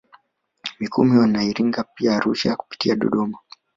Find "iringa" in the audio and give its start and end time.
1.43-1.83